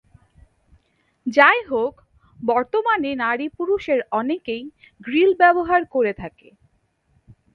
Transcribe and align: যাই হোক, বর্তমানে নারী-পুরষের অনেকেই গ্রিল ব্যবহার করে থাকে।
যাই 1.27 1.59
হোক, 1.69 1.93
বর্তমানে 2.39 3.11
নারী-পুরষের 3.15 3.99
অনেকেই 4.11 4.63
গ্রিল 5.01 5.31
ব্যবহার 5.41 5.81
করে 5.93 6.13
থাকে। 6.13 6.49